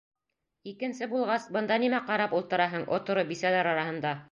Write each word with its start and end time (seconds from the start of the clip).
Икенсе 0.71 1.07
булғас, 1.11 1.45
бында 1.59 1.77
нимә 1.85 2.01
ҡарап 2.09 2.35
ултыраһың, 2.41 2.89
оторо 2.99 3.29
бисәләр 3.33 3.73
араһында? 3.77 4.19